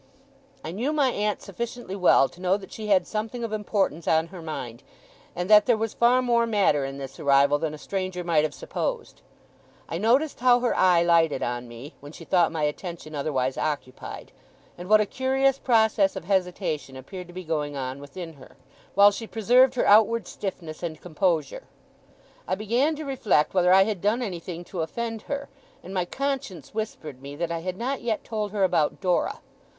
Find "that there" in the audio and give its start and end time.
5.47-5.77